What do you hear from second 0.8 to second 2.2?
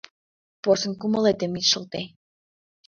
кумылетым ит шылте.